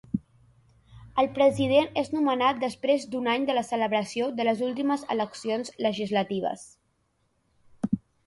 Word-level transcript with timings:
El 1.23 1.27
president 1.35 1.91
és 2.01 2.07
nomenat 2.13 2.61
després 2.63 3.05
d'un 3.11 3.29
any 3.35 3.45
de 3.49 3.57
la 3.57 3.63
celebració 3.69 4.31
de 4.39 4.47
les 4.49 4.65
últimes 4.69 5.03
eleccions 5.17 5.71
legislatives. 5.89 6.65